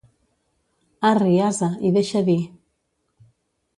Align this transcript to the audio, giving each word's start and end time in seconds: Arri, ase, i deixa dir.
Arri, 1.09 1.35
ase, 1.49 1.69
i 1.89 1.93
deixa 1.99 2.25
dir. 2.31 2.39